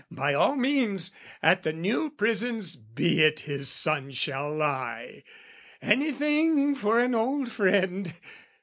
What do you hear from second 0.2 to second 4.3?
all means! "At the New Prisons be it his son